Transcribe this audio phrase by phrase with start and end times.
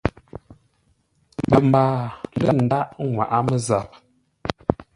[1.49, 1.99] Tə mbaa
[2.43, 3.89] lə ndághʼ nŋwaʼá mə́zap.